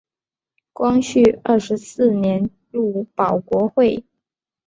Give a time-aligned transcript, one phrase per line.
[0.73, 4.03] 光绪二十四年入保国会。